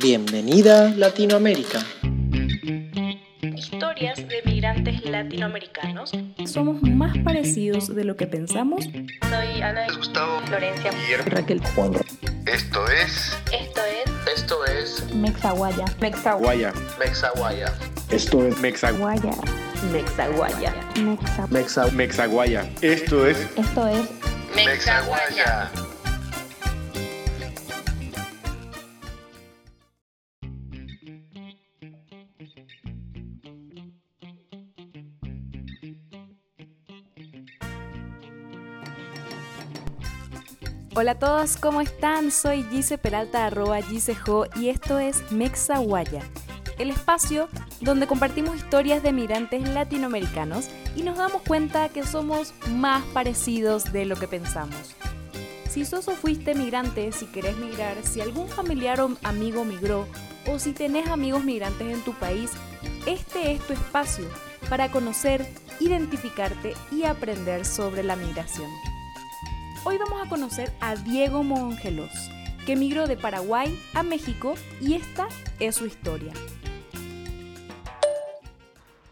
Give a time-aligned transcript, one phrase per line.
[0.00, 1.80] Bienvenida Latinoamérica.
[3.42, 6.12] Historias de migrantes latinoamericanos.
[6.46, 8.84] Somos más parecidos de lo que pensamos.
[8.84, 10.92] Soy Ana Gustavo, Florencia,
[11.26, 11.94] Raquel, Juan.
[12.46, 13.36] Esto es.
[13.52, 15.14] Esto es Esto es.
[15.14, 15.84] Mexaguaya.
[16.00, 16.72] Mexaguaya.
[17.00, 17.74] Mexaguaya.
[18.10, 19.32] Esto es Mexaguaya.
[19.92, 20.74] Mexaguaya.
[21.50, 21.86] Mexa.
[21.88, 22.70] Mexaguaya.
[22.82, 23.38] Esto es.
[23.56, 24.08] Esto es
[24.54, 25.70] Mexaguaya.
[41.00, 42.32] Hola a todos, ¿cómo están?
[42.32, 46.22] Soy Gise Peralta, arroba Gisejo, y esto es Mexaguaya,
[46.76, 47.48] el espacio
[47.80, 54.06] donde compartimos historias de migrantes latinoamericanos y nos damos cuenta que somos más parecidos de
[54.06, 54.96] lo que pensamos.
[55.70, 60.04] Si sos o fuiste migrante, si querés migrar, si algún familiar o amigo migró,
[60.48, 62.50] o si tenés amigos migrantes en tu país,
[63.06, 64.24] este es tu espacio
[64.68, 65.46] para conocer,
[65.78, 68.68] identificarte y aprender sobre la migración.
[69.90, 72.30] Hoy vamos a conocer a Diego Mongelos,
[72.66, 75.28] que migró de Paraguay a México y esta
[75.60, 76.30] es su historia.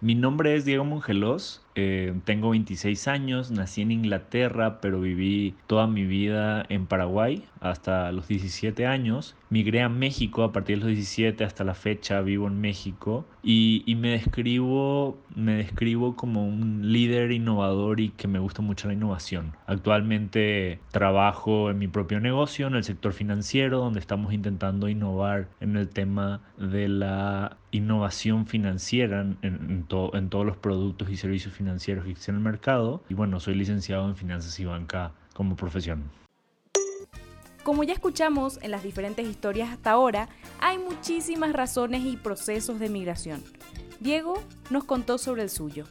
[0.00, 5.86] Mi nombre es Diego Mongelos, eh, tengo 26 años, nací en Inglaterra, pero viví toda
[5.88, 9.34] mi vida en Paraguay hasta los 17 años.
[9.50, 13.82] Migré a México a partir de los 17 hasta la fecha, vivo en México y,
[13.86, 18.94] y me, describo, me describo como un líder innovador y que me gusta mucho la
[18.94, 19.52] innovación.
[19.66, 25.76] Actualmente trabajo en mi propio negocio, en el sector financiero, donde estamos intentando innovar en
[25.76, 31.52] el tema de la innovación financiera en, en, to, en todos los productos y servicios
[31.52, 35.12] financieros financieros que existen en el mercado y bueno, soy licenciado en finanzas y banca
[35.32, 36.10] como profesión.
[37.62, 40.28] Como ya escuchamos en las diferentes historias hasta ahora,
[40.60, 43.42] hay muchísimas razones y procesos de migración.
[43.98, 44.34] Diego
[44.68, 45.86] nos contó sobre el suyo.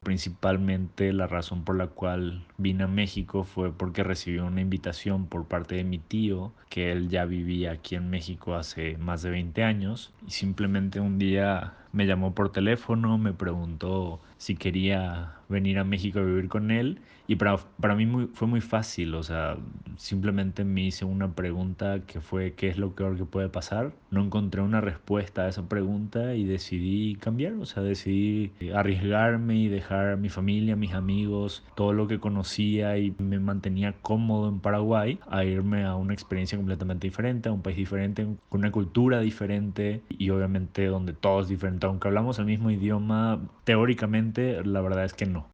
[0.00, 5.46] Principalmente la razón por la cual vine a México fue porque recibí una invitación por
[5.46, 9.62] parte de mi tío, que él ya vivía aquí en México hace más de 20
[9.62, 15.84] años, y simplemente un día me llamó por teléfono, me preguntó si quería venir a
[15.84, 19.56] México a vivir con él y para, para mí muy, fue muy fácil, o sea,
[19.96, 23.92] simplemente me hice una pregunta que fue ¿qué es lo peor que puede pasar?
[24.10, 29.68] No encontré una respuesta a esa pregunta y decidí cambiar, o sea, decidí arriesgarme y
[29.68, 34.48] dejar a mi familia, a mis amigos, todo lo que conocía y me mantenía cómodo
[34.48, 38.70] en Paraguay a irme a una experiencia completamente diferente, a un país diferente, con una
[38.70, 44.80] cultura diferente y obviamente donde todo es diferente, aunque hablamos el mismo idioma, teóricamente la
[44.80, 45.48] verdad es que no.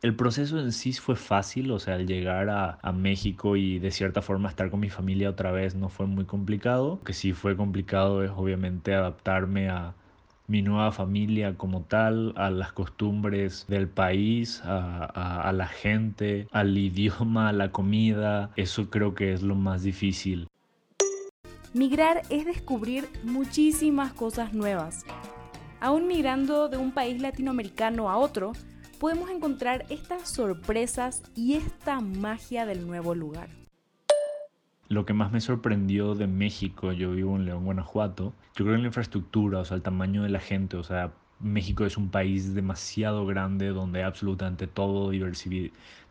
[0.00, 3.90] El proceso en sí fue fácil, o sea, al llegar a, a, México y de
[3.92, 6.96] cierta forma estar con mi familia otra vez no fue muy complicado.
[6.98, 9.94] Lo que sí fue complicado es obviamente adaptarme a
[10.46, 16.46] mi nueva familia como tal, a las costumbres del país, a, a, a la gente,
[16.52, 18.50] al idioma, a la comida.
[18.56, 20.48] Eso creo que es lo más difícil.
[21.74, 25.06] Migrar es descubrir muchísimas cosas nuevas.
[25.80, 28.52] Aún migrando de un país latinoamericano a otro,
[29.00, 33.61] podemos encontrar estas sorpresas y esta magia del nuevo lugar.
[34.92, 38.82] Lo que más me sorprendió de México, yo vivo en León, Guanajuato, yo creo en
[38.82, 42.54] la infraestructura, o sea, el tamaño de la gente, o sea, México es un país
[42.54, 45.10] demasiado grande donde hay absolutamente todo,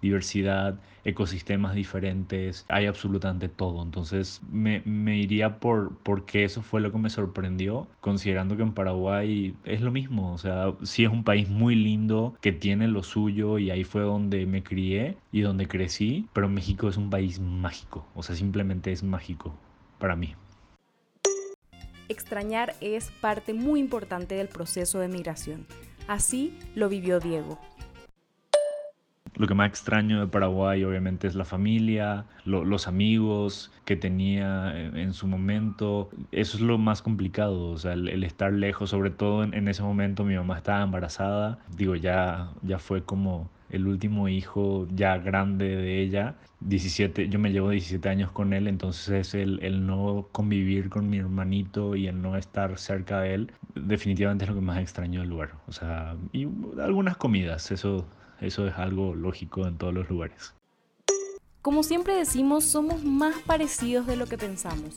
[0.01, 3.81] diversidad, ecosistemas diferentes, hay absolutamente todo.
[3.83, 8.73] Entonces me, me, iría por porque eso fue lo que me sorprendió, considerando que en
[8.73, 10.33] Paraguay es lo mismo.
[10.33, 14.01] O sea, sí es un país muy lindo que tiene lo suyo y ahí fue
[14.01, 18.05] donde me crié y donde crecí, pero México es un país mágico.
[18.15, 19.55] O sea, simplemente es mágico
[19.99, 20.35] para mí
[22.11, 25.65] extrañar es parte muy importante del proceso de migración.
[26.07, 27.59] Así lo vivió Diego.
[29.35, 34.73] Lo que más extraño de Paraguay obviamente es la familia, lo, los amigos que tenía
[34.77, 36.09] en, su momento.
[36.31, 39.69] Eso es lo más complicado, o sea, el, el estar lejos, sobre todo en, en,
[39.69, 41.59] ese momento mi mamá estaba embarazada.
[41.75, 46.35] Digo, ya, ya fue como el último hijo ya grande de ella.
[46.59, 51.17] 17, yo me llevo 17 años con él, entonces el, el no convivir con mi
[51.17, 55.29] hermanito y el no estar cerca de él, definitivamente es lo que más extraño del
[55.29, 55.53] lugar.
[55.67, 56.47] O sea, y
[56.79, 58.05] algunas comidas, eso,
[58.41, 60.53] eso es algo lógico en todos los lugares.
[61.61, 64.95] Como siempre decimos, somos más parecidos de lo que pensamos.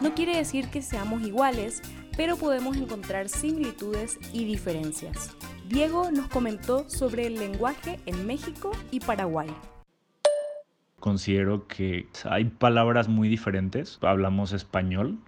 [0.00, 1.82] No quiere decir que seamos iguales,
[2.16, 5.34] pero podemos encontrar similitudes y diferencias.
[5.68, 9.48] Diego nos comentó sobre el lenguaje en México y Paraguay.
[11.00, 13.98] Considero que hay palabras muy diferentes.
[14.02, 15.18] Hablamos español,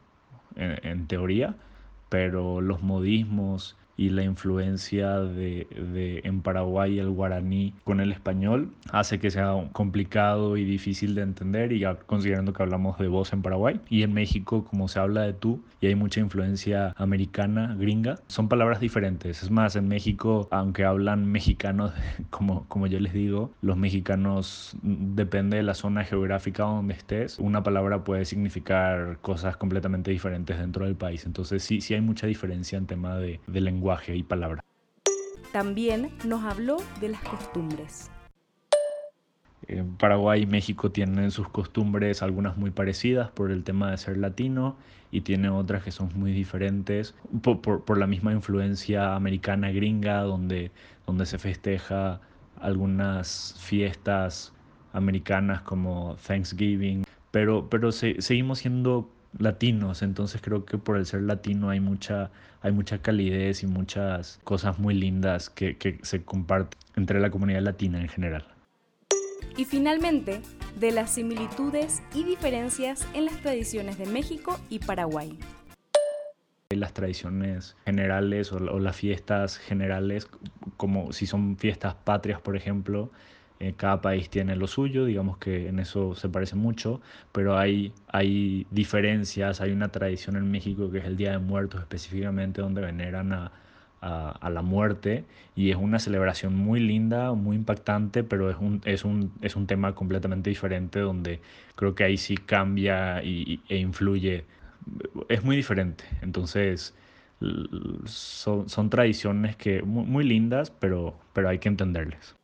[0.56, 1.54] en, en teoría,
[2.10, 8.70] pero los modismos y la influencia de, de, en Paraguay el guaraní con el español
[8.90, 13.42] hace que sea complicado y difícil de entender y considerando que hablamos de voz en
[13.42, 18.16] Paraguay y en México como se habla de tú y hay mucha influencia americana, gringa,
[18.28, 19.42] son palabras diferentes.
[19.42, 21.92] Es más, en México, aunque hablan mexicanos,
[22.30, 27.62] como, como yo les digo, los mexicanos depende de la zona geográfica donde estés, una
[27.62, 31.26] palabra puede significar cosas completamente diferentes dentro del país.
[31.26, 34.64] Entonces sí, sí hay mucha diferencia en tema de, de lenguaje y palabra.
[35.52, 38.10] También nos habló de las costumbres.
[39.98, 44.76] Paraguay y México tienen sus costumbres, algunas muy parecidas por el tema de ser latino
[45.10, 50.20] y tiene otras que son muy diferentes por, por, por la misma influencia americana gringa
[50.20, 50.70] donde,
[51.06, 52.20] donde se festeja
[52.60, 54.52] algunas fiestas
[54.92, 61.22] americanas como Thanksgiving, pero, pero se, seguimos siendo latinos, entonces creo que por el ser
[61.22, 62.30] latino hay mucha,
[62.62, 67.62] hay mucha calidez y muchas cosas muy lindas que, que se comparten entre la comunidad
[67.62, 68.46] latina en general.
[69.56, 70.42] Y finalmente,
[70.78, 75.38] de las similitudes y diferencias en las tradiciones de México y Paraguay.
[76.70, 80.28] Las tradiciones generales o, o las fiestas generales,
[80.76, 83.10] como si son fiestas patrias, por ejemplo,
[83.60, 87.00] eh, cada país tiene lo suyo, digamos que en eso se parece mucho,
[87.32, 91.80] pero hay, hay diferencias, hay una tradición en México que es el Día de Muertos
[91.80, 93.52] específicamente, donde veneran a,
[94.00, 95.24] a, a la muerte
[95.54, 99.66] y es una celebración muy linda, muy impactante, pero es un, es un, es un
[99.66, 101.40] tema completamente diferente donde
[101.76, 104.44] creo que ahí sí cambia y, e influye,
[105.28, 106.94] es muy diferente, entonces
[108.06, 112.36] son, son tradiciones que muy, muy lindas, pero, pero hay que entenderles.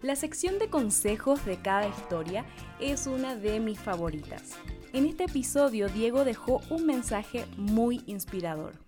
[0.00, 2.44] La sección de consejos de cada historia
[2.78, 4.52] es una de mis favoritas.
[4.92, 8.87] En este episodio Diego dejó un mensaje muy inspirador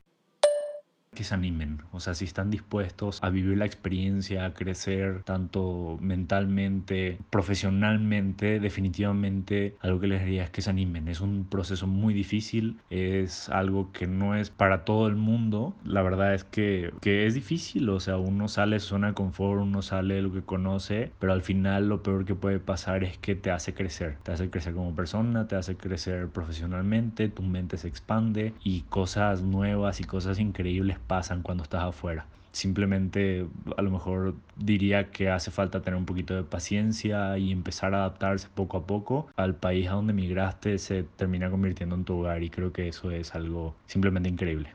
[1.15, 5.99] que se animen, o sea, si están dispuestos a vivir la experiencia, a crecer tanto
[6.01, 11.09] mentalmente, profesionalmente, definitivamente algo que les diría es que se animen.
[11.09, 15.75] Es un proceso muy difícil, es algo que no es para todo el mundo.
[15.85, 19.15] La verdad es que, que es difícil, o sea, uno sale de su zona de
[19.15, 23.03] confort, uno sale de lo que conoce, pero al final lo peor que puede pasar
[23.03, 27.43] es que te hace crecer, te hace crecer como persona, te hace crecer profesionalmente, tu
[27.43, 32.27] mente se expande y cosas nuevas y cosas increíbles pasan cuando estás afuera.
[32.53, 37.95] Simplemente a lo mejor diría que hace falta tener un poquito de paciencia y empezar
[37.95, 42.19] a adaptarse poco a poco al país a donde migraste se termina convirtiendo en tu
[42.19, 44.73] hogar y creo que eso es algo simplemente increíble.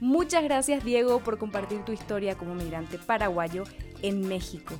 [0.00, 3.64] Muchas gracias Diego por compartir tu historia como migrante paraguayo
[4.02, 4.74] en México.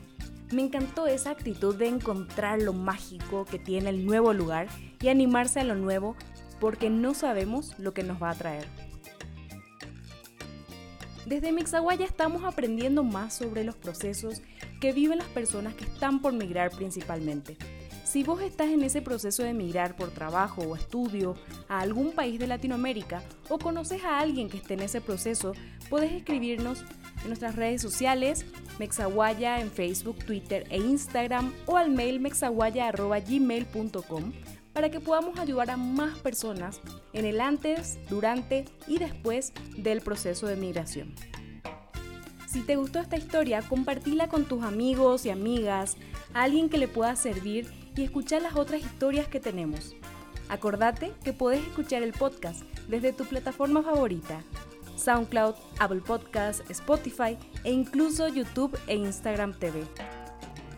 [0.52, 4.68] Me encantó esa actitud de encontrar lo mágico que tiene el nuevo lugar
[5.00, 6.14] y animarse a lo nuevo
[6.60, 8.83] porque no sabemos lo que nos va a traer.
[11.26, 14.42] Desde Mixaguaya estamos aprendiendo más sobre los procesos
[14.80, 17.56] que viven las personas que están por migrar principalmente.
[18.04, 21.36] Si vos estás en ese proceso de migrar por trabajo o estudio
[21.68, 25.54] a algún país de Latinoamérica o conoces a alguien que esté en ese proceso,
[25.88, 26.84] puedes escribirnos
[27.22, 28.44] en nuestras redes sociales,
[28.78, 34.32] Mexaguaya en Facebook, Twitter e Instagram o al mail mexaguaya.gmail.com
[34.74, 36.80] para que podamos ayudar a más personas
[37.12, 41.14] en el antes, durante y después del proceso de migración.
[42.48, 45.96] Si te gustó esta historia, compartila con tus amigos y amigas,
[46.34, 49.94] a alguien que le pueda servir y escuchar las otras historias que tenemos.
[50.48, 54.42] Acordate que puedes escuchar el podcast desde tu plataforma favorita,
[54.96, 59.82] SoundCloud, Apple Podcasts, Spotify e incluso YouTube e Instagram TV.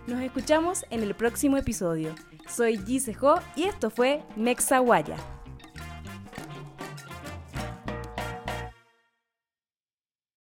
[0.07, 2.15] Nos escuchamos en el próximo episodio.
[2.49, 5.17] Soy Gisejo y esto fue Mexaguaya.